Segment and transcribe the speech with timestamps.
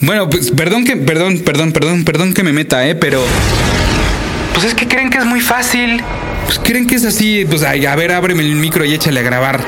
[0.00, 3.22] Bueno, pues perdón que, perdón, perdón, perdón, perdón que me meta, eh, pero.
[4.54, 6.02] Pues es que creen que es muy fácil.
[6.46, 9.22] Pues creen que es así, pues ay, a ver, ábreme el micro y échale a
[9.22, 9.62] grabar.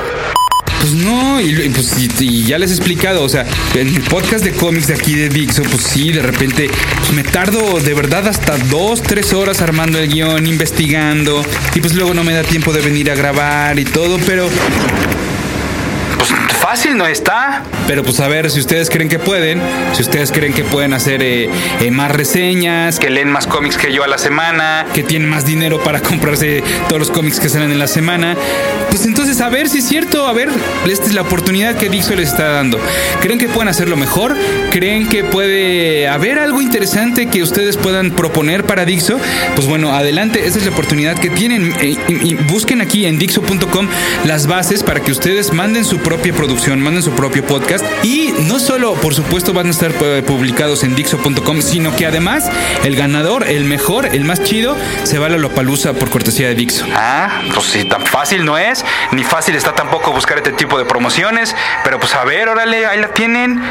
[0.81, 4.51] Pues no, y, pues, y, ya les he explicado, o sea, en el podcast de
[4.51, 8.57] cómics de aquí de Dixo, pues sí, de repente pues me tardo de verdad hasta
[8.57, 12.81] dos, tres horas armando el guion, investigando, y pues luego no me da tiempo de
[12.81, 14.49] venir a grabar y todo, pero
[16.73, 17.61] fácil no está.
[17.85, 19.61] Pero pues a ver, si ustedes creen que pueden,
[19.93, 21.47] si ustedes creen que pueden hacer eh,
[21.81, 25.45] eh, más reseñas, que leen más cómics que yo a la semana, que tienen más
[25.45, 28.35] dinero para comprarse todos los cómics que salen en la semana,
[28.89, 30.49] pues entonces a ver si es cierto, a ver,
[30.89, 32.79] esta es la oportunidad que Dixo les está dando.
[33.21, 34.35] ¿Creen que pueden hacerlo mejor?
[34.71, 39.19] ¿Creen que puede haber algo interesante que ustedes puedan proponer para Dixo?
[39.55, 41.71] Pues bueno, adelante, esa es la oportunidad que tienen.
[41.81, 43.87] Eh, y busquen aquí en Dixo.com
[44.25, 48.59] las bases para que ustedes manden su propia producción manden su propio podcast y no
[48.59, 52.49] solo, por supuesto, van a estar eh, publicados en Dixo.com, sino que además
[52.83, 56.55] el ganador, el mejor, el más chido, se va a la Lopalusa por cortesía de
[56.55, 56.85] Dixo.
[56.95, 60.85] Ah, pues sí, tan fácil no es, ni fácil está tampoco buscar este tipo de
[60.85, 63.61] promociones, pero pues a ver, órale, ahí la tienen.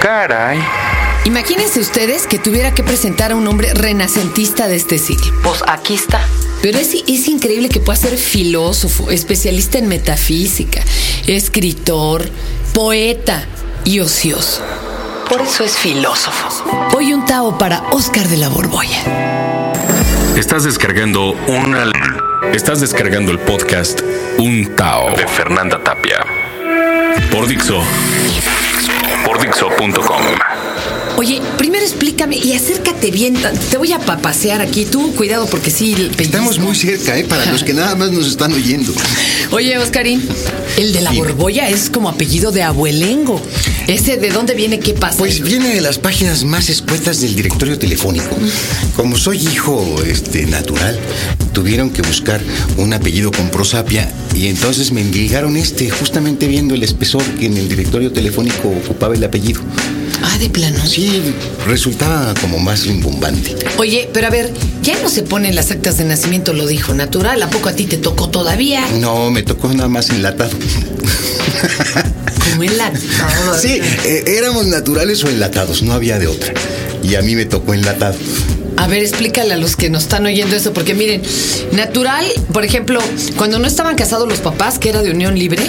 [0.00, 0.60] Caray.
[1.24, 5.32] Imagínense ustedes que tuviera que presentar a un hombre renacentista de este siglo.
[5.42, 6.20] Pues aquí está.
[6.62, 10.82] Pero es, es, increíble que pueda ser filósofo, especialista en metafísica,
[11.26, 12.28] escritor,
[12.74, 13.46] poeta
[13.84, 14.62] y ocioso.
[15.28, 16.48] Por eso es filósofo.
[16.96, 19.02] Hoy un Tao para Oscar de la Borbolla.
[20.36, 21.90] Estás descargando una...
[22.52, 24.00] Estás descargando el podcast
[24.38, 26.24] Un Tao de Fernanda Tapia.
[27.30, 27.82] Por Dixo.
[29.24, 30.57] Por Dixo.com.
[31.18, 33.34] Oye, primero explícame y acércate bien.
[33.72, 34.84] Te voy a papasear aquí.
[34.84, 35.96] Tú, cuidado, porque sí.
[36.16, 37.24] Estamos muy cerca, ¿eh?
[37.24, 38.92] Para los que nada más nos están oyendo.
[39.50, 40.22] Oye, Oscarín,
[40.76, 43.42] el de la borbolla es como apellido de abuelengo.
[43.88, 44.78] ¿Ese de dónde viene?
[44.78, 45.18] ¿Qué pasa?
[45.18, 48.36] Pues viene de las páginas más escuetas del directorio telefónico.
[48.94, 51.00] Como soy hijo este, natural,
[51.52, 52.40] tuvieron que buscar
[52.76, 57.56] un apellido con prosapia y entonces me endilgaron este, justamente viendo el espesor que en
[57.56, 59.62] el directorio telefónico ocupaba el apellido.
[60.22, 60.84] Ah, de plano.
[60.84, 61.34] Sí,
[61.66, 63.54] resultaba como más rimbombante.
[63.78, 64.52] Oye, pero a ver,
[64.82, 67.42] ya no se ponen las actas de nacimiento, lo dijo natural.
[67.42, 68.86] ¿A poco a ti te tocó todavía?
[69.00, 70.50] No, me tocó nada más enlatado.
[72.50, 73.58] ¿Cómo enlatado?
[73.60, 76.52] Sí, eh, éramos naturales o enlatados, no había de otra.
[77.02, 78.16] Y a mí me tocó enlatado.
[78.78, 81.20] A ver, explícale a los que nos están oyendo eso, porque miren,
[81.72, 83.00] natural, por ejemplo,
[83.36, 85.60] cuando no estaban casados los papás, que era de unión libre,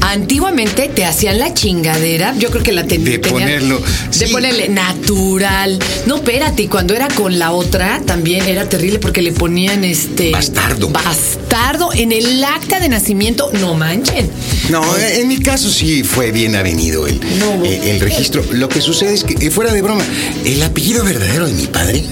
[0.00, 3.20] antiguamente te hacían la chingadera, yo creo que la tenían.
[3.20, 3.82] De ponerlo.
[4.18, 5.78] De ponerle natural.
[6.06, 10.30] No, espérate, y cuando era con la otra, también era terrible porque le ponían este.
[10.30, 10.88] Bastardo.
[10.88, 14.30] Bastardo en el acta de nacimiento, no manchen.
[14.70, 17.20] No, en mi caso sí fue bien avenido el,
[17.64, 18.42] eh, el registro.
[18.52, 20.04] Lo que sucede es que, eh, fuera de broma,
[20.46, 22.02] el apellido verdadero de mi padre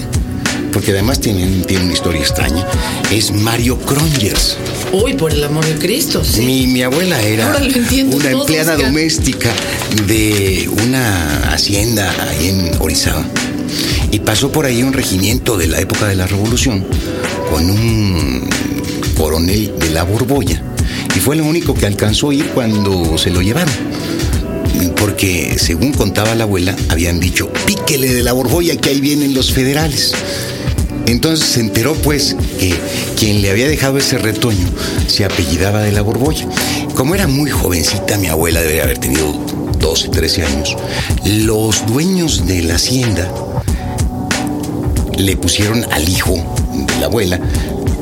[0.75, 2.67] porque además tiene, tiene una historia extraña,
[3.09, 4.57] es Mario Crongers.
[4.91, 6.41] Uy, por el amor de Cristo, sí.
[6.41, 7.57] Mi, mi abuela era
[8.11, 9.53] una empleada doméstica
[10.05, 13.23] de una hacienda ahí en Orizaba.
[14.11, 16.85] Y pasó por ahí un regimiento de la época de la Revolución
[17.49, 18.49] con un
[19.15, 20.61] coronel de la Borbolla.
[21.15, 23.73] Y fue lo único que alcanzó a ir cuando se lo llevaron
[24.97, 29.53] porque según contaba la abuela, habían dicho, píquele de la borbolla que ahí vienen los
[29.53, 30.13] federales.
[31.07, 32.75] Entonces se enteró pues que
[33.17, 34.67] quien le había dejado ese retoño
[35.07, 36.47] se apellidaba de la Borbolla.
[36.95, 39.33] Como era muy jovencita, mi abuela debería haber tenido
[39.79, 40.75] 12, 13 años,
[41.25, 43.31] los dueños de la hacienda
[45.17, 46.33] le pusieron al hijo
[46.73, 47.39] de la abuela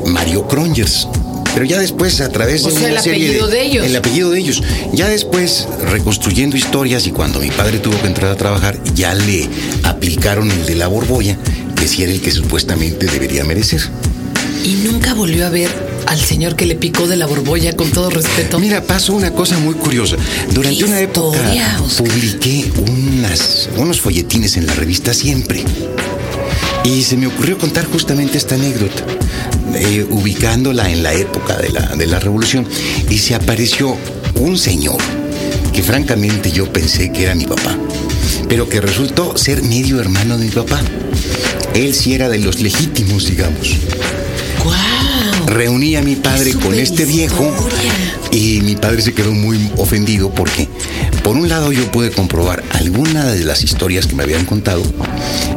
[0.06, 1.08] Mario Crongers.
[1.52, 3.86] Pero ya después, a través de una el apellido de, ellos.
[3.86, 4.62] El apellido de ellos.
[4.92, 9.48] Ya después, reconstruyendo historias y cuando mi padre tuvo que entrar a trabajar, ya le
[9.84, 11.38] aplicaron el de la borbolla
[11.88, 13.82] si era el que supuestamente debería merecer.
[14.64, 15.70] Y nunca volvió a ver
[16.06, 18.58] al señor que le picó de la borbolla con todo respeto.
[18.58, 20.16] Mira, pasó una cosa muy curiosa.
[20.52, 21.38] Durante una época
[21.98, 25.64] publiqué unas, unos folletines en la revista Siempre.
[26.84, 29.04] Y se me ocurrió contar justamente esta anécdota,
[29.74, 32.66] eh, ubicándola en la época de la, de la revolución.
[33.08, 33.96] Y se apareció
[34.34, 34.98] un señor
[35.72, 37.76] que francamente yo pensé que era mi papá,
[38.48, 40.80] pero que resultó ser medio hermano de mi papá.
[41.74, 43.76] Él sí era de los legítimos, digamos.
[45.46, 47.52] Reuní a mi padre Qué con este viejo
[48.30, 50.68] y mi padre se quedó muy ofendido porque,
[51.22, 54.82] por un lado, yo pude comprobar alguna de las historias que me habían contado,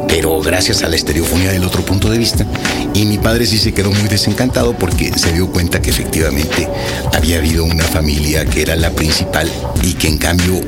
[0.06, 2.46] pero gracias a la estereofonía del otro punto de vista,
[2.94, 6.68] y mi padre sí se quedó muy desencantado porque se dio cuenta que efectivamente
[7.12, 9.50] había habido una familia que era la principal
[9.82, 10.60] y que en cambio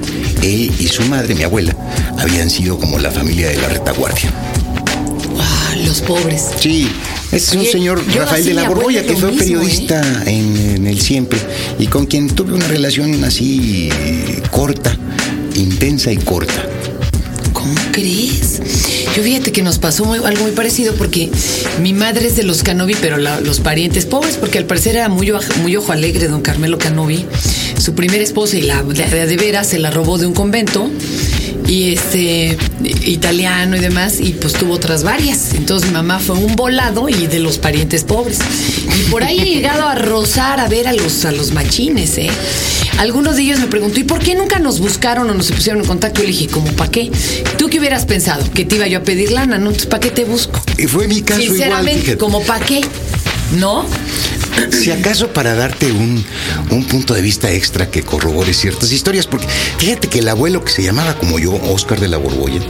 [0.43, 1.77] él y su madre, mi abuela,
[2.19, 4.33] habían sido como la familia de la retaguardia.
[5.31, 6.43] Wow, los pobres.
[6.61, 6.89] Sí,
[7.33, 11.39] es un señor Rafael de la Borbolla que fue mismo, periodista en, en el siempre
[11.79, 13.89] y con quien tuve una relación así
[14.51, 14.97] corta,
[15.55, 16.67] intensa y corta.
[17.53, 18.61] ¿Cómo crees?
[19.17, 21.31] Yo fíjate que nos pasó muy- algo muy parecido porque
[21.83, 25.09] mi madre es de los Canovi, pero la- los parientes pobres, porque al parecer era
[25.09, 27.27] muy, oj- muy ojo alegre don Carmelo Canovi.
[27.79, 30.91] Su primera esposa y la de, de veras se la robó de un convento
[31.67, 32.57] y este
[33.05, 35.55] italiano y demás y pues tuvo otras varias.
[35.55, 38.39] Entonces mi mamá fue un volado y de los parientes pobres.
[38.99, 42.31] Y por ahí he llegado a rozar a ver a los a los machines, ¿eh?
[42.99, 45.87] Algunos de ellos me preguntó, ¿y por qué nunca nos buscaron o nos pusieron en
[45.89, 46.23] contacto?
[46.23, 47.11] Y le dije, ¿cómo para qué?
[47.57, 48.45] ¿Tú qué hubieras pensado?
[48.53, 49.73] Que te iba yo a pedir lana, ¿no?
[49.89, 50.63] ¿para qué te busco?
[50.77, 52.19] Y fue mi caso igual, Sinceramente, fíjate.
[52.19, 52.83] ¿como para qué?
[53.53, 53.85] ¿No?
[54.71, 56.25] Si acaso para darte un,
[56.71, 59.47] un punto de vista extra que corrobore ciertas historias, porque
[59.79, 62.61] fíjate que el abuelo que se llamaba como yo, Oscar de la Borbolla,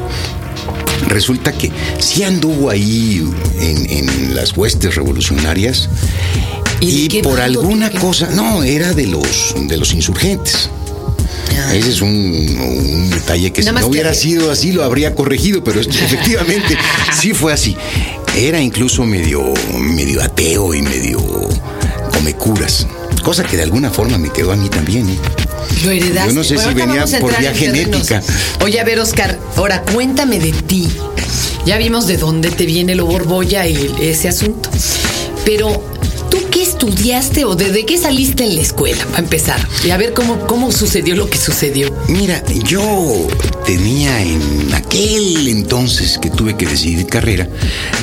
[1.09, 3.29] resulta que sí anduvo ahí
[3.59, 5.89] en, en las huestes revolucionarias
[6.81, 10.71] ¿Y y, por alguna cosa, no, era de los, de los insurgentes.
[11.73, 15.63] Ese es un, un detalle que si no que- hubiera sido así lo habría corregido,
[15.63, 16.77] pero efectivamente
[17.21, 17.77] sí fue así.
[18.37, 19.43] Era incluso medio,
[19.79, 21.19] medio ateo y medio
[22.13, 22.87] come curas,
[23.23, 25.09] cosa que de alguna forma me quedó a mí también.
[25.11, 25.19] ¿eh?
[25.85, 26.29] Lo heredaste.
[26.31, 28.23] Yo no sé si venía por vía genética.
[28.63, 30.89] Oye, a ver, Oscar, ahora cuéntame de ti.
[31.67, 34.71] Ya vimos de dónde te viene lo borbolla y ese asunto.
[35.45, 36.10] Pero, ¿tú qué
[36.81, 39.05] estudiaste o de, de qué saliste en la escuela?
[39.07, 39.69] Para empezar.
[39.85, 41.95] Y a ver cómo, cómo sucedió lo que sucedió.
[42.09, 43.29] Mira, yo
[43.67, 47.47] tenía en aquel entonces que tuve que decidir carrera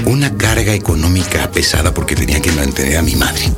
[0.05, 3.51] una carga económica pesada porque tenía que mantener a mi madre.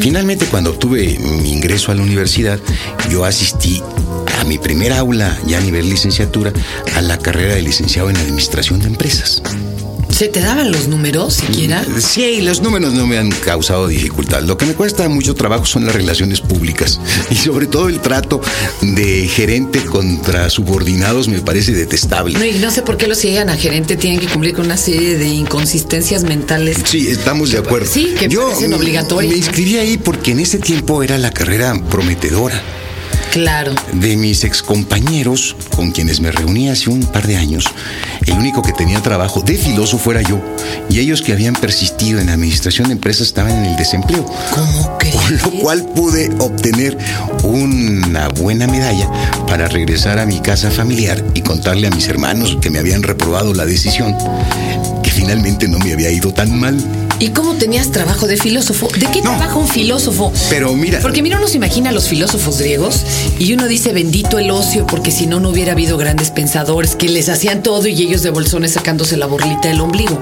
[0.00, 2.60] Finalmente, cuando obtuve mi ingreso a la universidad,
[3.08, 3.82] yo asistí
[4.38, 6.52] a mi primer aula, ya a nivel licenciatura,
[6.94, 9.42] a la carrera de licenciado en Administración de Empresas.
[10.22, 11.84] ¿Se te daban los números siquiera?
[11.98, 14.42] Sí, los números no me han causado dificultad.
[14.44, 18.40] Lo que me cuesta mucho trabajo son las relaciones públicas y sobre todo el trato
[18.82, 22.38] de gerente contra subordinados me parece detestable.
[22.38, 24.66] No, y no sé por qué los que llegan a gerente tienen que cumplir con
[24.66, 26.78] una serie de inconsistencias mentales.
[26.84, 27.90] Sí, estamos de acuerdo.
[27.92, 29.32] Sí, que parecen me- obligatorias.
[29.32, 32.62] Me inscribí ahí porque en ese tiempo era la carrera prometedora.
[33.32, 33.74] Claro.
[33.94, 37.64] De mis excompañeros con quienes me reuní hace un par de años,
[38.26, 40.38] el único que tenía trabajo de filósofo era yo,
[40.90, 44.26] y ellos que habían persistido en administración de empresas estaban en el desempleo.
[44.54, 45.14] ¿Cómo crees?
[45.16, 46.98] Con lo cual pude obtener
[47.42, 49.08] una buena medalla
[49.46, 53.54] para regresar a mi casa familiar y contarle a mis hermanos que me habían reprobado
[53.54, 54.14] la decisión,
[55.02, 56.76] que finalmente no me había ido tan mal.
[57.18, 58.88] ¿Y cómo tenías trabajo de filósofo?
[58.98, 59.30] ¿De qué No.
[59.30, 60.32] trabaja un filósofo?
[60.50, 63.04] Pero mira- Porque mira, uno se imagina a los filósofos griegos
[63.38, 67.08] y uno dice bendito el ocio, porque si no, no hubiera habido grandes pensadores que
[67.08, 70.20] les hacían todo y ellos de bolsones sacándose la borlita del ombligo.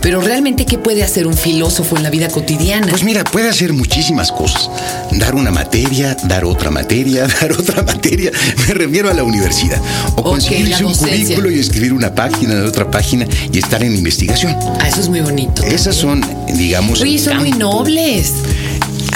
[0.00, 2.88] Pero realmente, ¿qué puede hacer un filósofo en la vida cotidiana?
[2.88, 4.68] Pues mira, puede hacer muchísimas cosas.
[5.12, 8.30] Dar una materia, dar otra materia, dar otra materia.
[8.66, 9.80] Me refiero a la universidad.
[10.16, 11.20] O Ok, conseguirse un docencia.
[11.36, 14.56] currículo y escribir una página de otra página y estar en investigación.
[14.80, 15.62] ah, eso es muy bonito.
[15.62, 16.24] Esas son,
[16.56, 17.00] digamos.
[17.00, 18.32] Oye, son muy nobles.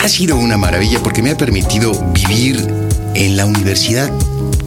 [0.03, 2.86] Ha sido una maravilla porque me ha permitido vivir
[3.17, 4.11] en la universidad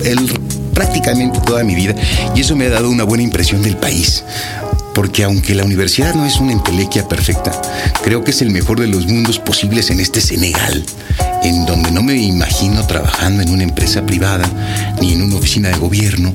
[0.03, 0.39] el-
[0.73, 1.93] prácticamente toda mi vida
[2.35, 4.23] y eso me ha dado una buena impresión del país.
[4.95, 7.51] Porque aunque la universidad no es una entelequia perfecta,
[8.03, 10.83] creo que es el mejor de los mundos posibles en este Senegal,
[11.43, 14.49] en donde no me imagino trabajando en una empresa privada,
[14.99, 16.33] ni en una oficina de gobierno,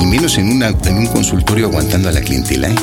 [0.00, 2.68] y menos en, una, en un consultorio aguantando a la clientela.
[2.68, 2.74] ¿eh?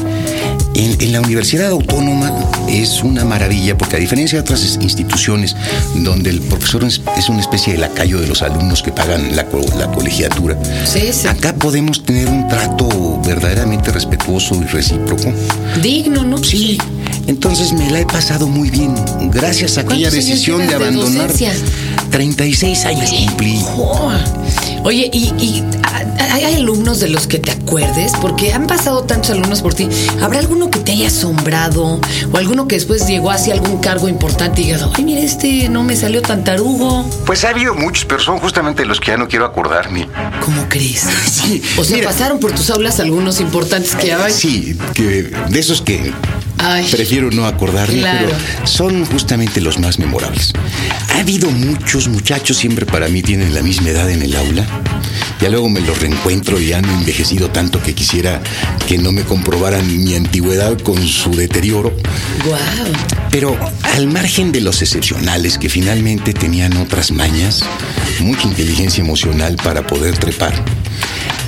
[0.74, 2.32] En, en la Universidad Autónoma
[2.70, 5.56] es una maravilla porque a diferencia de otras instituciones
[5.96, 9.46] donde el profesor es, es una especie de lacayo de los alumnos que pagan la,
[9.78, 11.28] la colegiatura, Sí, sí.
[11.28, 15.34] acá podemos tener un trato verdaderamente respetuoso y recíproco.
[15.82, 16.42] Digno, ¿no?
[16.42, 16.78] Sí,
[17.28, 18.96] entonces me la he pasado muy bien
[19.30, 21.28] gracias a aquella ¿Cuántos años decisión de de abandonar.
[21.28, 21.54] docencia?
[22.12, 23.60] 36 años cumplí.
[23.78, 24.12] Oh.
[24.84, 25.64] Oye, ¿y,
[26.34, 28.14] hay alumnos de los que te acuerdes?
[28.20, 29.88] Porque han pasado tantos alumnos por ti.
[30.22, 32.00] ¿Habrá alguno que te haya asombrado?
[32.32, 35.84] ¿O alguno que después llegó hacia algún cargo importante y digas, ay, mira, este no
[35.84, 37.08] me salió tan tarugo?
[37.26, 40.08] Pues ha habido muchos, pero son justamente los que ya no quiero acordarme.
[40.44, 41.08] ¿Cómo crees?
[41.32, 42.10] Sí, O sea, mira.
[42.10, 44.32] pasaron por tus aulas algunos importantes que hay.
[44.32, 46.14] Sí, que de esos que
[46.92, 48.32] prefiero no acordarme, pero
[48.66, 50.54] son justamente los más memorables.
[51.16, 54.66] Ha habido muchos muchachos, siempre para mí tienen la misma edad en el aula.
[55.42, 58.42] Ya luego me los reencuentro y han envejecido tanto que quisiera
[58.88, 61.92] que no me comprobaran mi antigüedad con su deterioro.
[63.32, 67.64] Pero al margen de los excepcionales que finalmente tenían otras mañas,
[68.20, 70.54] mucha inteligencia emocional para poder trepar.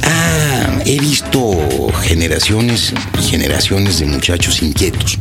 [0.04, 5.18] Ah, he visto generaciones y generaciones de muchachos inquietos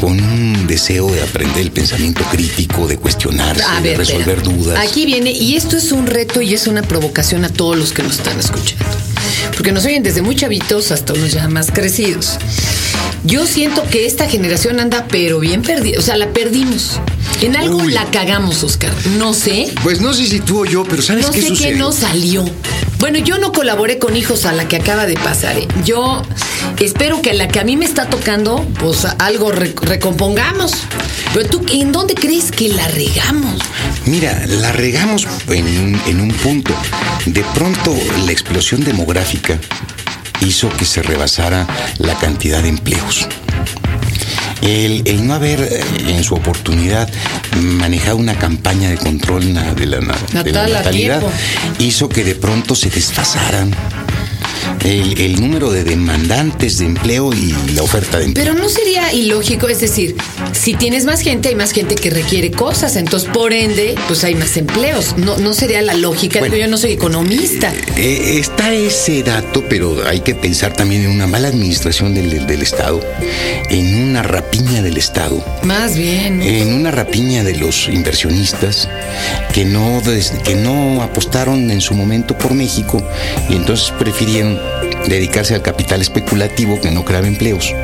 [0.00, 4.78] con un deseo de aprender el pensamiento crítico, de cuestionarse, de resolver dudas.
[4.78, 8.02] Aquí viene, y esto es un reto y es una provocación a todos los que
[8.02, 8.84] nos están escuchando.
[9.56, 12.38] Porque nos oyen desde muy chavitos hasta unos ya más crecidos.
[13.24, 17.00] Yo siento que esta generación anda pero bien perdida, o sea, la perdimos.
[17.40, 18.92] En algo la cagamos, Oscar.
[19.18, 19.72] No sé.
[19.82, 21.40] Pues no sé si tú o yo, pero ¿sabes qué?
[21.48, 22.44] No sé qué no salió.
[23.04, 25.58] Bueno, yo no colaboré con hijos a la que acaba de pasar.
[25.58, 25.68] ¿eh?
[25.84, 26.22] Yo
[26.80, 30.72] espero que a la que a mí me está tocando, pues algo recompongamos.
[31.34, 33.60] Pero tú, ¿en dónde crees que la regamos?
[34.06, 36.74] Mira, la regamos en, en un punto.
[37.26, 37.94] De pronto,
[38.24, 39.58] la explosión demográfica
[40.40, 41.66] hizo que se rebasara
[41.98, 43.28] la cantidad de empleos.
[44.64, 47.08] El, no haber eh, en su oportunidad
[47.60, 50.00] manejado una campaña de control de la,
[50.42, 51.22] de la natalidad
[51.78, 53.74] hizo que de pronto se desfasaran
[54.84, 58.44] el, número de demandantes de empleo y la oferta de empleo.
[58.44, 60.16] Pero no sería ilógico, es decir,
[60.52, 64.34] si tienes más gente, hay más gente que requiere cosas, entonces por ende, pues hay
[64.34, 65.16] más empleos.
[65.16, 67.72] No, no sería la lógica, yo no soy economista.
[67.96, 72.46] Eh, eh, está ese dato, pero hay que pensar también en una mala administración del,
[72.46, 73.00] del Estado,
[73.70, 75.44] en una rapiña del Estado.
[75.62, 76.42] Más bien.
[76.42, 78.88] En una rapiña de los inversionistas
[79.52, 80.02] que no,
[80.44, 83.02] que no apostaron en su momento por México
[83.48, 84.53] y entonces prefirieron
[85.08, 87.74] dedicarse al capital especulativo que no creaba empleos.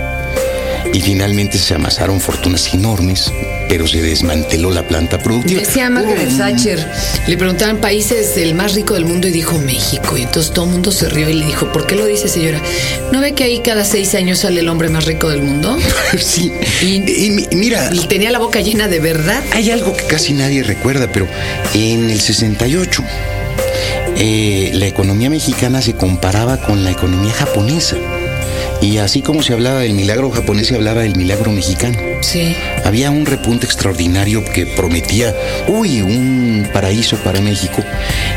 [0.92, 3.32] Y finalmente se amasaron fortunas enormes,
[3.68, 5.60] pero se desmanteló la planta productiva.
[5.60, 6.84] Decía Margaret Thatcher,
[7.28, 10.16] le preguntaban países el más rico del mundo y dijo México.
[10.16, 12.60] Y entonces todo el mundo se rió y le dijo, ¿por qué lo dice señora?
[13.12, 15.78] ¿No ve que ahí cada seis años sale el hombre más rico del mundo?
[16.18, 16.52] sí.
[16.82, 17.90] Y, mira.
[17.92, 19.42] Y tenía la boca llena de verdad.
[19.52, 21.28] Hay algo que casi nadie recuerda, pero
[21.72, 23.04] en el 68
[24.22, 27.96] eh, la economía mexicana se comparaba con la economía japonesa.
[28.82, 31.98] Y así como se hablaba del milagro japonés, se hablaba del milagro mexicano.
[32.20, 32.54] Sí.
[32.84, 35.34] Había un repunte extraordinario que prometía,
[35.68, 37.82] uy, un paraíso para México.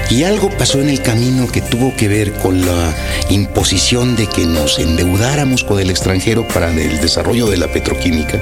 [0.09, 2.95] Y algo pasó en el camino que tuvo que ver con la
[3.29, 8.39] imposición de que nos endeudáramos con el extranjero para el desarrollo de la petroquímica.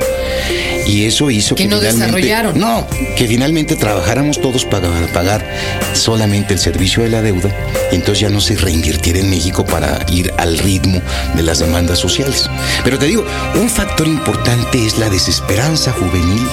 [0.86, 2.60] Y eso hizo que, que no desarrollaron.
[2.60, 5.46] No, que finalmente trabajáramos todos para pagar
[5.94, 7.54] solamente el servicio de la deuda.
[7.92, 11.02] Y entonces ya no se reinvirtiera en México para ir al ritmo
[11.36, 12.50] de las demandas sociales.
[12.84, 16.48] Pero te digo, un factor importante es la desesperanza juvenil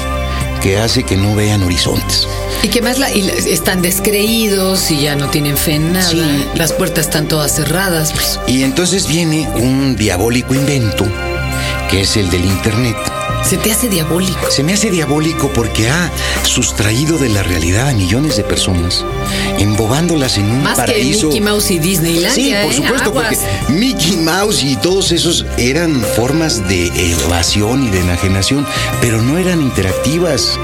[0.62, 2.26] que hace que no vean horizontes.
[2.62, 6.12] Y que más la, están descreídos y ya no tienen fe en nada.
[6.54, 8.12] Las puertas están todas cerradas.
[8.12, 8.40] Pues.
[8.47, 11.06] Y entonces viene un diabólico invento,
[11.90, 12.97] que es el del Internet
[13.42, 14.50] ¿Se te hace diabólico?
[14.50, 16.11] Se me hace diabólico porque ha
[16.42, 19.04] sustraído de la realidad a millones de personas,
[19.59, 21.28] embobándolas en un Más paraíso.
[21.30, 22.35] Que Mickey Mouse y Disneyland.
[22.35, 22.76] Sí, por ¿eh?
[22.76, 28.66] supuesto, porque Mickey Mouse y todos esos eran formas de evasión y de enajenación,
[29.00, 30.59] pero no eran interactivas.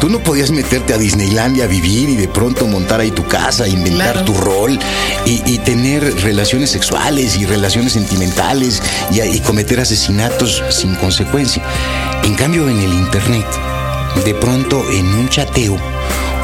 [0.00, 3.66] Tú no podías meterte a Disneylandia a vivir y de pronto montar ahí tu casa,
[3.66, 4.78] inventar tu rol
[5.26, 11.62] y, tener relaciones sexuales y relaciones sentimentales y, y cometer asesinatos sin consecuencia.
[12.22, 13.46] En cambio, en el Internet,
[14.24, 15.76] de pronto en un chateo,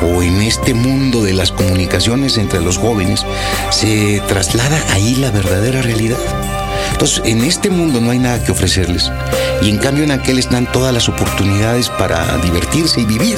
[0.02, 3.24] o en este mundo de las comunicaciones entre los jóvenes,
[3.70, 6.18] se traslada ahí la verdadera realidad.
[7.04, 9.12] En este mundo no hay nada que ofrecerles.
[9.60, 13.36] Y en cambio en aquel están todas las oportunidades para divertirse y vivir.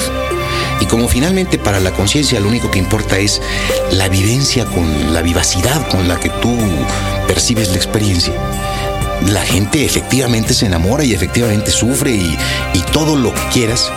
[0.79, 3.41] Y como finalmente para la conciencia lo único que importa es
[3.91, 6.57] la vivencia con la vivacidad con la que tú
[7.27, 8.33] percibes la experiencia,
[9.25, 12.37] la gente efectivamente se enamora y efectivamente sufre y,
[12.73, 13.91] y todo lo que quieras,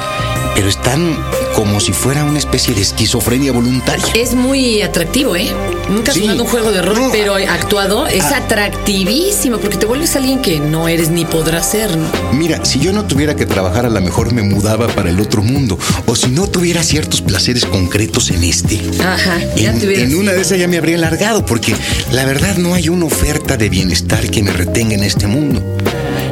[0.61, 1.17] pero están
[1.55, 4.05] como si fuera una especie de esquizofrenia voluntaria.
[4.15, 5.49] Es muy atractivo, ¿eh?
[5.89, 8.43] Nunca has jugado un juego de rol, pero actuado es ah.
[8.45, 11.97] atractivísimo porque te vuelves alguien que no eres ni podrás ser.
[11.97, 12.07] ¿no?
[12.35, 15.43] Mira, si yo no tuviera que trabajar, a lo mejor me mudaba para el otro
[15.43, 15.79] mundo.
[16.05, 18.79] O si no tuviera ciertos placeres concretos en este.
[19.03, 21.75] Ajá, ya en, en una de esas ya me habría largado porque
[22.13, 25.63] la verdad no hay una oferta de bienestar que me retenga en este mundo.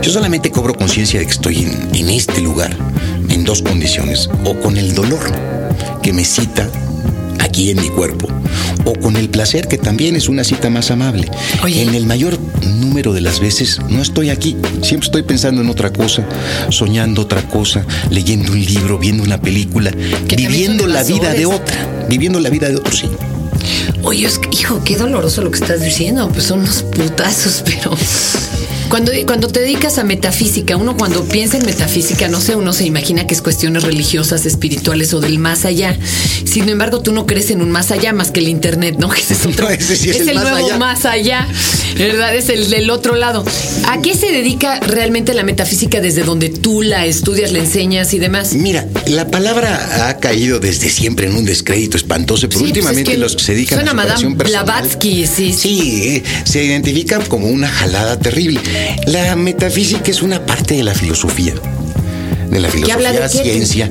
[0.02, 2.76] Yo solamente cobro conciencia de que estoy en, en este lugar
[3.38, 4.28] en dos condiciones.
[4.44, 5.20] O con el dolor
[6.02, 6.68] que me cita
[7.38, 8.26] aquí en mi cuerpo,
[8.84, 11.30] o con el placer que también es una cita más amable.
[11.66, 15.92] En el mayor número de las veces no estoy aquí, siempre estoy pensando en otra
[15.92, 16.26] cosa,
[16.70, 19.92] soñando otra cosa, leyendo un libro, viendo una película,
[20.36, 23.08] viviendo la vida de otra, viviendo la vida de otro, sí.
[24.02, 26.28] Oye, hijo, qué doloroso lo que estás diciendo.
[26.32, 27.96] Pues son unos putazos, pero
[28.88, 32.84] cuando, cuando te dedicas a metafísica, uno cuando piensa en metafísica, no sé, uno se
[32.84, 35.96] imagina que es cuestiones religiosas, espirituales o del más allá.
[36.44, 39.12] Sin embargo, tú no crees en un más allá más que el Internet, ¿no?
[39.14, 41.46] es, el, nuevo más allá,
[41.96, 42.34] ¿verdad?
[42.34, 43.44] Es el del otro lado.
[43.86, 48.18] ¿A qué se dedica realmente la metafísica desde donde tú la estudias, la enseñas y
[48.18, 48.54] demás?
[48.54, 53.36] Mira, la palabra ha caído desde siempre en un descrédito espantoso, pero pues últimamente los
[53.36, 55.52] que se dedican a Madame Blavatsky, sí.
[55.52, 58.60] Sí, eh, se identifica como una jalada terrible.
[59.06, 61.54] La metafísica es una parte de la filosofía.
[62.50, 63.90] De la filosofía, de ciencia.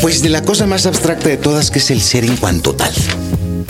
[0.00, 2.92] Pues de la cosa más abstracta de todas, que es el ser en cuanto tal.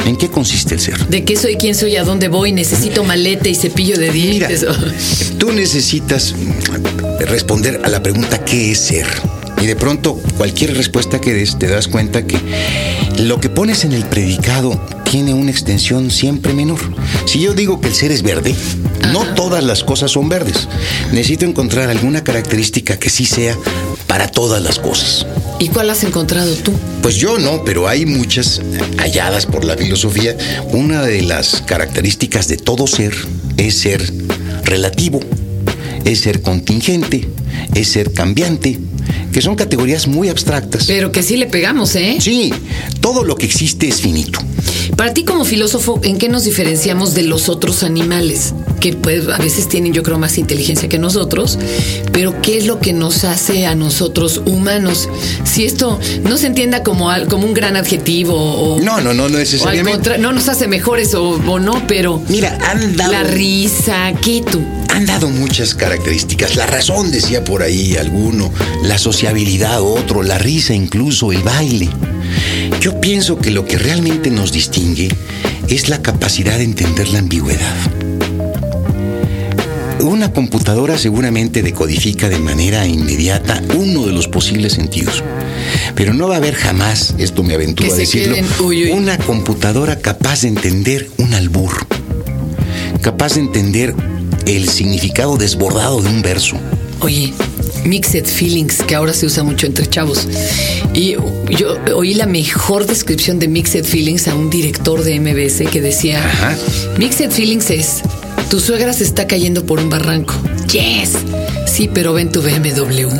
[0.06, 1.06] ¿En qué consiste el ser?
[1.06, 2.52] ¿De qué soy, quién soy, a dónde voy?
[2.52, 4.66] Necesito maleta y cepillo de dientes.
[5.38, 6.34] tú necesitas
[7.20, 9.06] responder a la pregunta ¿qué es ser?
[9.60, 12.38] Y de pronto, cualquier respuesta que des, te das cuenta que
[13.18, 16.78] lo que pones en el predicado tiene una extensión siempre menor.
[17.26, 18.54] Si yo digo que el ser es verde,
[19.12, 20.68] no todas las cosas son verdes.
[21.12, 23.56] Necesito encontrar alguna característica que sí sea
[24.06, 25.26] para todas las cosas.
[25.58, 26.72] ¿Y cuál has encontrado tú?
[27.02, 28.62] Pues yo no, pero hay muchas
[28.96, 30.36] halladas por la filosofía.
[30.72, 33.14] Una de las características de todo ser
[33.56, 34.02] es ser
[34.64, 35.20] relativo,
[36.04, 37.28] es ser contingente,
[37.74, 38.78] es ser cambiante,
[39.32, 40.86] que son categorías muy abstractas.
[40.86, 42.18] Pero que sí le pegamos, ¿eh?
[42.20, 42.52] Sí,
[43.00, 44.40] todo lo que existe es finito.
[44.96, 48.54] Para ti como filósofo, ¿en qué nos diferenciamos de los otros animales?
[48.80, 51.58] Que pues a veces tienen yo creo más inteligencia que nosotros,
[52.12, 55.08] pero ¿qué es lo que nos hace a nosotros humanos?
[55.44, 58.80] Si esto no se entienda como, como un gran adjetivo o...
[58.80, 60.18] No, no, no, no necesariamente.
[60.18, 62.22] no nos hace mejores o, o, no, pero...
[62.28, 63.12] Mira, han dado...
[63.12, 64.62] La risa, ¿qué tú?
[64.88, 66.56] Han dado muchas características.
[66.56, 71.88] La razón, decía por ahí alguno, la sociabilidad otro, la risa incluso, el baile.
[72.80, 75.08] Yo pienso que lo que realmente nos distingue
[75.68, 77.74] es la capacidad de entender la ambigüedad.
[80.02, 85.22] Una computadora seguramente decodifica de manera inmediata uno de los posibles sentidos.
[85.94, 88.36] Pero no va a haber jamás, esto me aventuro a decirlo,
[88.94, 91.86] una computadora capaz de entender un albur,
[93.02, 93.94] capaz de entender
[94.46, 96.56] el significado desbordado de un verso.
[97.00, 97.32] Oye,
[97.84, 100.28] Mixed Feelings, que ahora se usa mucho entre chavos.
[100.94, 101.16] Y
[101.50, 106.22] yo oí la mejor descripción de Mixed Feelings a un director de MBS que decía,
[106.98, 108.02] Mixed Feelings es,
[108.50, 110.34] tu suegra se está cayendo por un barranco.
[110.72, 111.12] Yes.
[111.70, 113.08] Sí, pero ven tu BMW.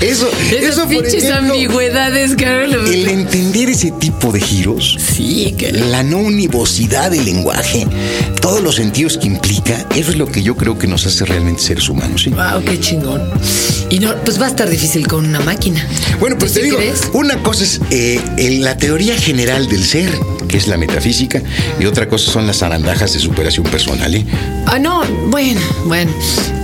[0.00, 2.90] eso, Esas eso pinches ambigüedades, Carlos.
[2.90, 4.98] El entender ese tipo de giros.
[5.00, 7.86] Sí, La no univocidad del lenguaje,
[8.42, 11.62] todos los sentidos que implica, eso es lo que yo creo que nos hace realmente
[11.62, 12.30] seres humanos, ¿sí?
[12.30, 13.22] Wow, qué chingón.
[13.88, 15.86] Y no, pues va a estar difícil con una máquina.
[16.20, 16.78] Bueno, pues te digo,
[17.14, 20.10] una cosa es eh, en la teoría general del ser,
[20.46, 21.42] que es la metafísica,
[21.80, 24.26] y otra cosa son las zarandajas de superación personal, ¿eh?
[24.66, 26.12] Ah, no, bueno, bueno.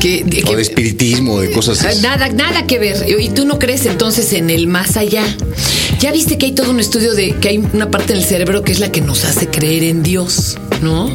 [0.03, 2.03] Que, o de espiritismo, de cosas así.
[2.03, 3.07] Nada, nada que ver.
[3.21, 5.23] Y tú no crees entonces en el más allá.
[6.01, 8.73] Ya viste que hay todo un estudio de que hay una parte del cerebro que
[8.73, 11.09] es la que nos hace creer en Dios, ¿no?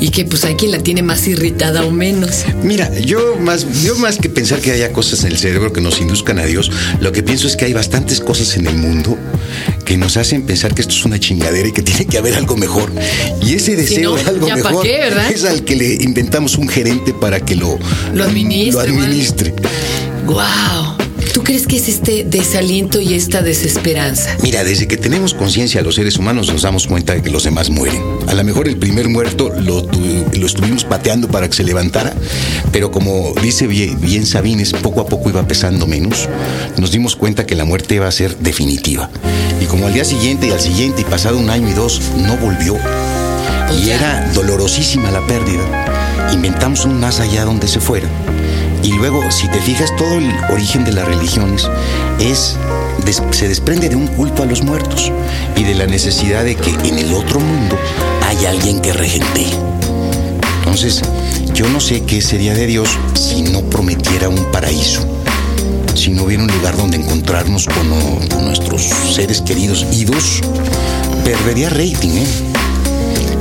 [0.00, 2.44] Y que pues hay quien la tiene más irritada o menos.
[2.64, 6.00] Mira, yo más, yo más que pensar que haya cosas en el cerebro que nos
[6.00, 9.16] induzcan a Dios, lo que pienso es que hay bastantes cosas en el mundo
[9.84, 12.56] que nos hacen pensar que esto es una chingadera y que tiene que haber algo
[12.56, 12.90] mejor.
[13.42, 17.54] Y ese deseo de algo mejor es al que le inventamos un gerente para que
[17.54, 17.78] lo,
[18.12, 18.88] lo administre.
[18.88, 19.54] Lo administre.
[20.26, 20.93] Wow.
[21.44, 24.34] ¿Tú crees que es este desaliento y esta desesperanza?
[24.42, 27.68] Mira, desde que tenemos conciencia los seres humanos nos damos cuenta de que los demás
[27.68, 28.02] mueren.
[28.28, 32.14] A lo mejor el primer muerto lo, lo estuvimos pateando para que se levantara,
[32.72, 36.30] pero como dice bien, bien Sabines, poco a poco iba pesando menos.
[36.78, 39.10] Nos dimos cuenta que la muerte iba a ser definitiva.
[39.60, 42.38] Y como al día siguiente y al siguiente y pasado un año y dos no
[42.38, 42.78] volvió,
[43.82, 48.08] y era dolorosísima la pérdida, inventamos un más allá donde se fuera
[48.84, 51.68] y luego, si te fijas, todo el origen de las religiones
[52.20, 52.56] es
[53.30, 55.10] se desprende de un culto a los muertos
[55.56, 57.76] y de la necesidad de que en el otro mundo
[58.22, 59.46] hay alguien que regente.
[60.58, 61.02] Entonces,
[61.52, 65.06] yo no sé qué sería de Dios si no prometiera un paraíso,
[65.94, 70.40] si no hubiera un lugar donde encontrarnos con, nuestros seres queridos idos,
[71.24, 72.26] perdería rating, ¿eh?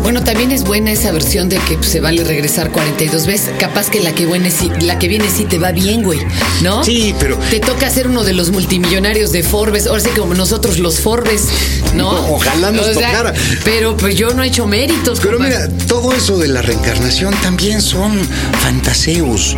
[0.03, 3.51] Bueno, también es buena esa versión de que pues, se vale regresar 42 veces.
[3.57, 6.19] Capaz que la que, viene, sí- la que viene sí te va bien, güey,
[6.61, 6.83] ¿no?
[6.83, 9.87] Sí, pero- Te toca ser uno de los multimillonarios de Forbes.
[9.87, 11.47] Ahora sí, como nosotros los Forbes,
[11.95, 12.09] ¿no?
[12.33, 13.33] Ojalá nos O sea, tocara.
[13.63, 15.19] Pero pues yo no he hecho méritos.
[15.21, 15.47] Pero compa.
[15.47, 18.19] mira, todo eso de la reencarnación también son
[18.61, 19.55] fantaseos.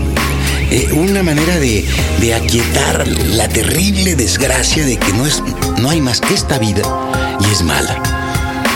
[0.71, 1.85] Eh, una manera de,
[2.21, 5.41] de aquietar la terrible desgracia de que no, es,
[5.81, 6.81] no hay más que esta vida
[7.47, 8.24] y es mala.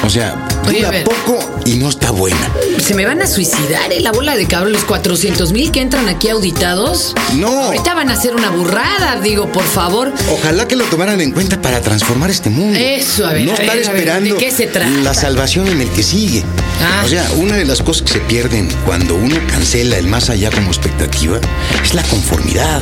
[0.06, 2.50] O sea, Oye, dura poco y no está buena.
[2.82, 4.00] Se me van a suicidar, ¿eh?
[4.00, 7.14] La bola de cabrón, los 400 mil que entran aquí auditados.
[7.36, 7.66] No.
[7.66, 10.12] Ahorita van a hacer una burrada, digo, por favor.
[10.32, 12.80] Ojalá que lo tomaran en cuenta para transformar este mundo.
[12.80, 14.90] Eso, a ver, No a estar ver, a ver, esperando ¿de qué se trata?
[14.90, 16.44] la salvación en el que sigue.
[16.82, 17.02] Ah.
[17.06, 20.50] O sea, una de las cosas que se pierden cuando uno cancela el más allá
[20.50, 21.40] como expectativa
[21.84, 22.82] es la conformidad.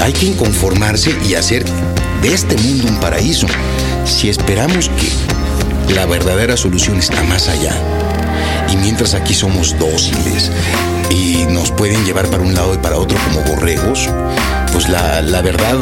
[0.00, 1.64] Hay que inconformarse y hacer
[2.22, 3.46] de este mundo un paraíso.
[4.04, 5.27] Si esperamos que
[5.94, 7.74] la verdadera solución está más allá,
[8.70, 10.50] y mientras aquí somos dóciles
[11.10, 14.08] y nos pueden llevar para un lado y para otro como borregos,
[14.72, 15.76] pues la, la verdad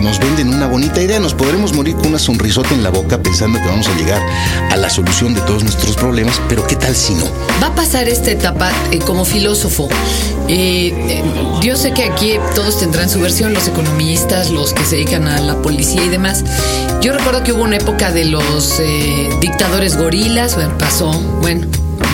[0.00, 1.20] nos venden una bonita idea.
[1.20, 4.22] Nos podremos morir con una sonrisota en la boca pensando que vamos a llegar
[4.70, 7.24] a la solución de todos nuestros problemas, pero ¿qué tal si no?
[7.62, 9.88] Va a pasar esta etapa eh, como filósofo.
[10.48, 11.22] Eh, eh,
[11.62, 15.40] yo sé que aquí todos tendrán su versión, los economistas, los que se dedican a
[15.40, 16.44] la policía y demás.
[17.00, 21.66] Yo recuerdo que hubo una época de los eh, dictadores gorilas, bueno, pasó, bueno,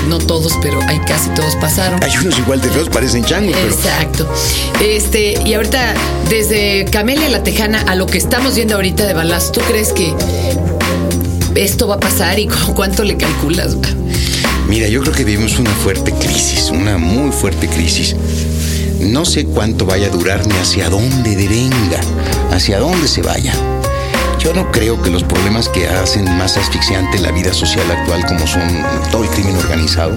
[0.09, 2.03] no todos, pero hay casi todos pasaron.
[2.03, 4.29] Hay unos igual de feos, parecen changos, pero Exacto.
[4.83, 5.95] Este, y ahorita,
[6.29, 10.15] desde Camelia la Tejana a lo que estamos viendo ahorita de Balas, ¿tú crees que
[11.55, 13.77] esto va a pasar y cu- cuánto le calculas?
[14.69, 18.17] Mira, yo creo que vivimos una fuerte crisis, una muy fuerte crisis.
[19.01, 22.01] No sé cuánto vaya a durar ni hacia dónde devenga,
[22.51, 23.53] hacia dónde se vaya.
[24.47, 28.47] Yo no creo que los problemas que hacen más asfixiante la vida social actual, como
[28.47, 28.63] son
[29.11, 30.17] todo el crimen organizado,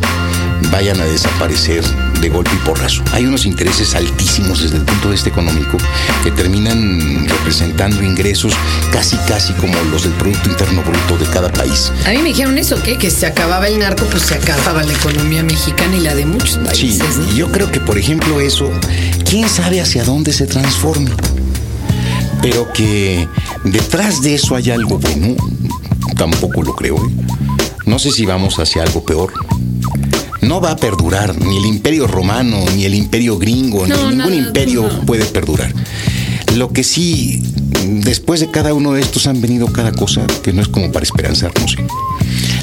[0.71, 1.83] vayan a desaparecer
[2.21, 3.01] de golpe y porrazo.
[3.11, 5.79] Hay unos intereses altísimos desde el punto de vista económico
[6.23, 8.53] que terminan representando ingresos
[8.93, 11.91] casi casi como los del Producto Interno Bruto de cada país.
[12.05, 12.99] A mí me dijeron eso, ¿qué?
[12.99, 16.51] Que se acababa el narco, pues se acababa la economía mexicana y la de muchos
[16.51, 16.59] Sí,
[16.99, 17.31] países, ¿no?
[17.31, 18.71] y yo creo que, por ejemplo, eso,
[19.27, 21.09] quién sabe hacia dónde se transforme.
[22.41, 23.27] Pero que
[23.65, 25.35] detrás de eso hay algo bueno,
[26.15, 26.95] tampoco lo creo.
[26.97, 27.09] ¿eh?
[27.85, 29.33] No sé si vamos hacia algo peor.
[30.41, 34.33] No va a perdurar, ni el imperio romano, ni el imperio gringo, No, ni ningún
[34.33, 35.05] imperio no.
[35.05, 35.73] puede perdurar.
[36.55, 37.43] Lo que sí,
[37.85, 41.03] después de cada uno de estos han venido cada cosa que no es como para
[41.03, 41.75] esperanzarnos.
[41.77, 41.85] ¿eh?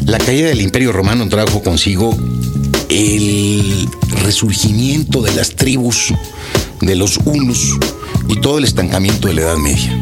[0.06, 2.16] La caída del imperio romano trajo consigo
[2.88, 3.88] el
[4.24, 6.14] resurgimiento de las tribus,
[6.80, 7.78] de los hunos
[8.28, 9.98] y todo el estancamiento de la Edad Media.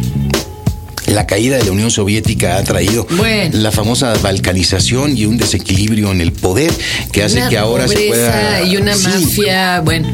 [1.06, 3.58] La caída de la Unión Soviética ha traído Bueno.
[3.58, 6.72] la famosa balcanización y un desequilibrio en el poder
[7.12, 8.62] que hace Una que ahora se pueda...
[8.64, 10.08] y una Sí, mafia, bueno.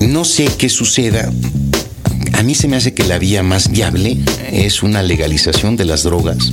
[0.00, 1.30] no sé qué suceda.
[2.34, 4.18] A mí se me hace que la vía más viable
[4.52, 6.52] es una legalización de las drogas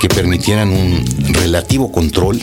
[0.00, 1.04] que permitieran un
[1.34, 2.40] relativo control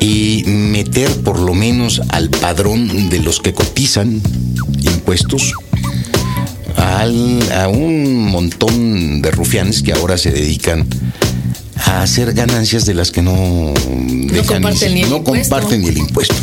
[0.00, 4.20] y meter por lo menos al padrón de los que cotizan
[5.04, 5.52] impuestos
[6.76, 10.86] al- a un montón de rufianes que ahora se dedican
[11.76, 13.74] a hacer ganancias de las que no,
[14.32, 16.34] dejan comparten ni no comparten ni el impuesto.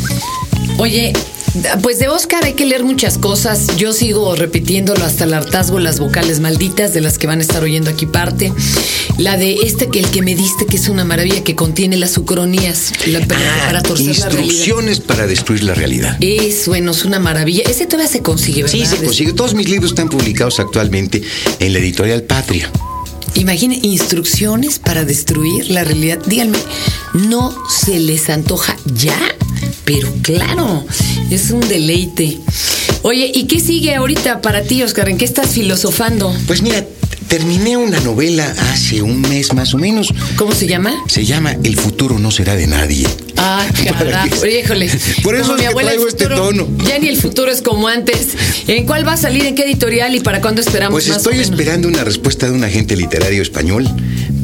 [0.78, 1.12] Oye,
[1.82, 3.76] pues de Oscar hay que leer muchas cosas.
[3.76, 7.62] Yo sigo repitiéndolo hasta el hartazgo, las vocales malditas de las que van a estar
[7.62, 8.52] oyendo aquí parte.
[9.18, 12.16] La de este que el que me diste, que es una maravilla, que contiene las
[12.16, 16.16] ucronías la, Ah, para torcer la instrucciones para destruir la realidad.
[16.20, 17.62] Es bueno, es una maravilla.
[17.68, 18.78] Ese todavía se consigue, ¿verdad?
[18.78, 19.32] Sí, se consigue.
[19.32, 21.22] Todos mis libros están publicados actualmente
[21.58, 22.70] en la editorial Patria.
[23.34, 26.18] Imaginen instrucciones para destruir la realidad.
[26.26, 26.58] Díganme,
[27.14, 29.18] ¿no se les antoja ya?
[29.84, 30.84] Pero claro,
[31.30, 32.38] es un deleite.
[33.02, 35.08] Oye, ¿y qué sigue ahorita para ti, Oscar?
[35.08, 36.32] ¿En qué estás filosofando?
[36.46, 36.84] Pues mira,
[37.26, 40.08] terminé una novela hace un mes más o menos.
[40.36, 40.94] ¿Cómo se llama?
[41.08, 43.08] Se llama El futuro no será de nadie.
[43.36, 43.66] Ah,
[43.98, 44.88] carajo, híjole.
[45.24, 46.68] Por eso Como es mi que abuela, el traigo este tono.
[46.86, 48.28] Ya ni el futuro es como antes.
[48.68, 49.44] ¿En cuál va a salir?
[49.46, 50.14] ¿En qué editorial?
[50.14, 51.50] ¿Y para cuándo esperamos Pues más estoy o menos?
[51.50, 53.84] esperando una respuesta de un agente literario español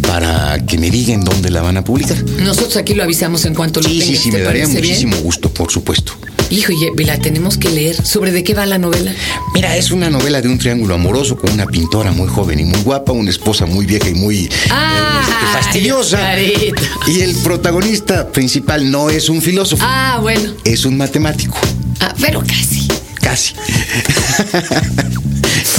[0.08, 2.16] para que me digan dónde la van a publicar.
[2.40, 4.22] Nosotros aquí lo avisamos en cuanto lo Sí, sí, tengas.
[4.22, 4.76] sí, ¿Te me daría bien?
[4.78, 6.12] muchísimo gusto, por supuesto.
[6.48, 7.94] Hijo, y la tenemos que leer.
[8.06, 9.12] ¿Sobre de qué va la novela?
[9.52, 12.80] Mira, es una novela de un triángulo amoroso con una pintora muy joven y muy
[12.80, 16.16] guapa, una esposa muy vieja y muy Ah, este, fastidiosa.
[16.16, 16.82] Carita.
[17.06, 20.54] Y el protagonista principal no es un filósofo, Ah, bueno.
[20.64, 21.58] es un matemático.
[22.00, 22.88] Ah, pero casi.
[23.20, 23.52] Casi.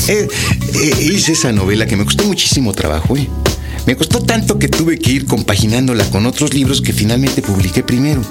[0.07, 0.27] Eh,
[0.73, 3.27] eh, hice esa novela que me costó muchísimo trabajo, ¿eh?
[3.85, 8.21] Me costó tanto que tuve que ir compaginándola con otros libros que finalmente publiqué primero.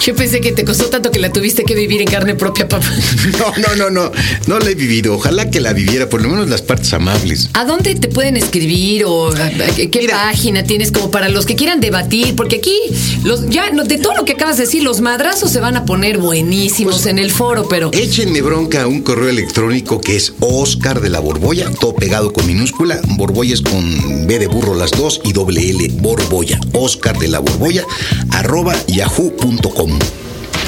[0.00, 2.86] Yo pensé que te costó tanto que la tuviste que vivir en carne propia, papá.
[3.38, 4.12] No, no, no, no.
[4.46, 5.14] No la he vivido.
[5.14, 7.50] Ojalá que la viviera, por lo menos las partes amables.
[7.52, 9.30] ¿A dónde te pueden escribir o
[9.76, 12.34] qué página tienes como para los que quieran debatir?
[12.36, 12.76] Porque aquí,
[13.24, 16.18] los, ya de todo lo que acabas de decir, los madrazos se van a poner
[16.18, 17.90] buenísimos pues, en el foro, pero.
[17.92, 22.46] Échenme bronca a un correo electrónico que es Oscar de la Borbolla, todo pegado con
[22.46, 23.00] minúscula.
[23.16, 26.60] Borbolla es con B de burro las dos y doble L, Borbolla.
[26.72, 27.84] Oscar de la Borbolla,
[28.30, 29.87] arroba yahoo.com.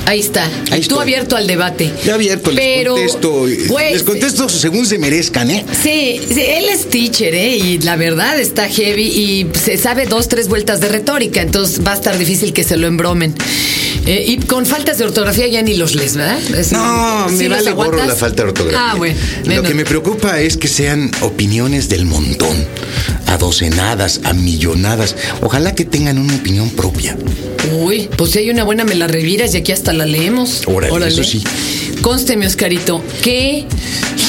[0.06, 0.48] Ahí está.
[0.72, 1.88] Ahí Tú abierto al debate.
[2.04, 3.46] Ya abierto, les contesto.
[3.68, 5.64] Pues, les contesto según se merezcan, ¿eh?
[5.82, 7.56] Sí, él es teacher, ¿eh?
[7.56, 11.92] Y la verdad está heavy y se sabe dos, tres vueltas de retórica, entonces va
[11.92, 13.36] a estar difícil que se lo embromen.
[14.06, 16.38] Eh, y con faltas de ortografía ya ni los lees, ¿verdad?
[16.72, 18.92] no, me vale gorro la falta de ortografía.
[18.92, 19.18] Ah, bueno.
[19.44, 22.66] Lo que me preocupa es que sean opiniones del montón,
[23.26, 25.16] a docenadas, a millonadas.
[25.42, 27.16] Ojalá que tengan una opinión propia.
[27.72, 30.62] Uy, pues si hay una buena me la reviras y aquí hasta la leemos.
[30.66, 31.44] Órale, eso sí.
[32.00, 33.66] Consteme, Oscarito, qué,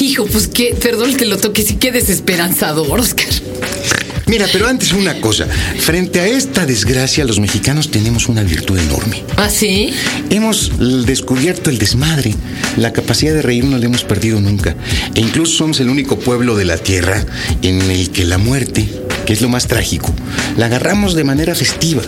[0.01, 3.29] hijo, pues qué, perdón que lo toque, sí, qué desesperanzador, Oscar.
[4.31, 5.45] Mira, pero antes una cosa.
[5.45, 9.25] Frente a esta desgracia, los mexicanos tenemos una virtud enorme.
[9.35, 9.93] ¿Ah, sí?
[10.29, 10.71] Hemos
[11.05, 12.33] descubierto el desmadre.
[12.77, 14.73] La capacidad de reír no la hemos perdido nunca.
[15.15, 17.25] E incluso somos el único pueblo de la tierra
[17.61, 18.87] en el que la muerte,
[19.25, 20.15] que es lo más trágico,
[20.55, 22.03] la agarramos de manera festiva.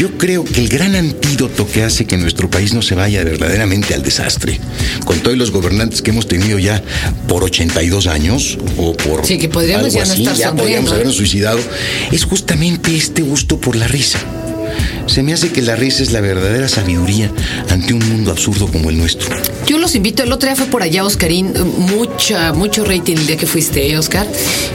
[0.00, 3.92] Yo creo que el gran antídoto que hace que nuestro país no se vaya verdaderamente
[3.92, 4.58] al desastre,
[5.04, 6.82] con todos los gobernantes que hemos tenido ya
[7.28, 11.60] por 82 años o por sí, que podríamos ya no ya podríamos habernos suicidado,
[12.10, 14.18] es justamente este gusto por la risa.
[15.06, 17.32] Se me hace que la risa es la verdadera sabiduría
[17.68, 19.36] ante un mundo absurdo como el nuestro.
[19.66, 23.36] Yo los invito, el otro día fue por allá, Oscarín, mucha, mucho rating el día
[23.36, 24.26] que fuiste, Oscar,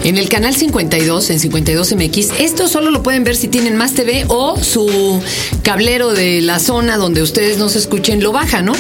[0.04, 2.32] en el canal 52, en 52MX.
[2.40, 5.22] Esto solo lo pueden ver si tienen más TV o su
[5.64, 8.74] cablero de la zona donde ustedes no se escuchen lo baja, ¿no?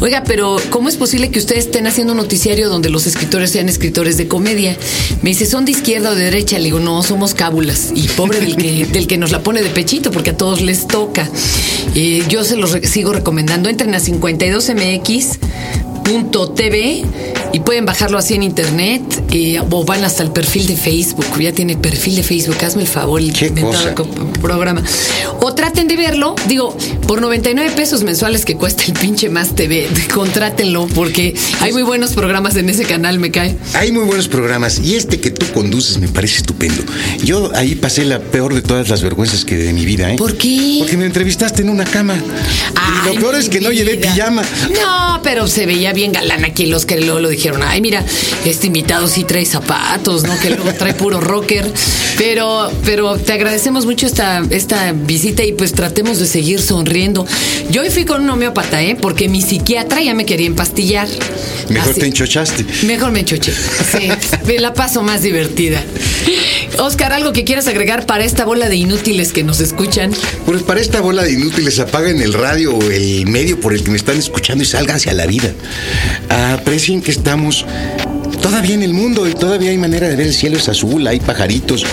[0.00, 3.68] oiga, pero ¿cómo es posible que ustedes estén haciendo un noticiario donde los escritores sean
[3.68, 4.76] escritores de comedia?
[5.22, 6.58] Me dice, ¿son de izquierda o de derecha?
[6.58, 7.90] Le digo, no, somos cábulas.
[7.94, 10.86] Y pobre del que, del que nos la pone de pechito, porque a todos les
[10.86, 11.28] toca.
[11.94, 13.68] Eh, yo se los sigo recomendando.
[13.68, 15.38] Entren a 52MX
[16.54, 17.04] TV
[17.52, 21.26] y pueden bajarlo así en internet eh, o van hasta el perfil de Facebook.
[21.38, 23.32] Ya tiene perfil de Facebook, hazme el favor, el
[24.40, 24.82] programa.
[25.40, 29.88] O traten de verlo, digo, por 99 pesos mensuales que cuesta el pinche Más TV,
[30.14, 33.56] contrátenlo porque hay muy buenos programas en ese canal, me cae.
[33.74, 36.82] Hay muy buenos programas y este que tú conduces me parece estupendo.
[37.24, 40.16] Yo ahí pasé la peor de todas las vergüenzas que de mi vida, ¿eh?
[40.16, 40.76] ¿Por qué?
[40.80, 42.16] Porque me entrevistaste en una cama.
[42.16, 44.42] y lo peor es que no llevé pijama.
[44.82, 48.04] No, pero se veía bien galán aquí los que luego lo dijeron, ay, mira,
[48.44, 50.38] este invitado sí trae zapatos, ¿no?
[50.38, 51.70] Que luego trae puro rocker.
[52.18, 57.26] Pero, pero te agradecemos mucho esta, esta visita y pues tratemos de seguir sonriendo.
[57.70, 58.96] Yo hoy fui con un homeópata, ¿eh?
[59.00, 61.08] Porque mi psiquiatra ya me quería empastillar.
[61.68, 62.64] Mejor te enchochaste.
[62.86, 63.52] Mejor me enchoché.
[63.52, 64.08] Sí,
[64.46, 65.82] me la paso más divertida.
[66.78, 70.12] Oscar, ¿algo que quieras agregar para esta bola de inútiles que nos escuchan?
[70.46, 73.90] Pues para esta bola de inútiles apaguen el radio o el medio por el que
[73.90, 75.52] me están escuchando y sálganse a la vida.
[76.28, 77.64] Aprecien que estamos
[78.42, 81.20] todavía en el mundo y todavía hay manera de ver el cielo es azul, hay
[81.20, 81.86] pajaritos.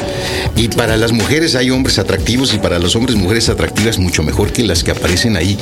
[0.56, 4.52] Y para las mujeres hay hombres atractivos y para los hombres mujeres atractivas mucho mejor
[4.52, 5.56] que las que aparecen ahí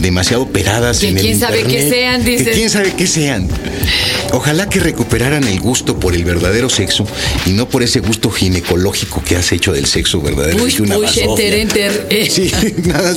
[0.00, 2.44] demasiado operadas que en quién sabe qué sean, dice.
[2.44, 3.48] Que quién sabe qué sean.
[4.32, 7.06] Ojalá que recuperaran el gusto por el verdadero sexo
[7.44, 10.56] y no por ese gusto ginecológico que has hecho del sexo verdadero.
[10.56, 12.06] Push, una push, enter, enter.
[12.30, 12.50] Sí,
[12.86, 13.12] nada.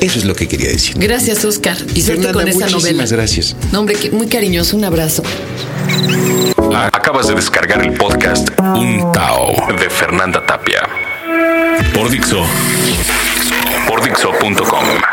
[0.00, 0.96] Eso es lo que quería decir.
[0.98, 1.76] Gracias, Oscar.
[1.94, 3.04] Y suerte con esa novela.
[3.06, 3.54] gracias.
[3.72, 4.76] No, hombre, muy cariñoso.
[4.76, 5.22] Un abrazo.
[6.92, 10.88] Acabas de descargar el podcast Un Tao de Fernanda Tapia.
[11.92, 12.44] Por Dixo.
[13.88, 15.09] Por Dixo.com.